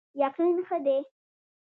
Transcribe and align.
یقین 0.23 0.55
ښه 0.67 0.77
دی. 0.85 0.97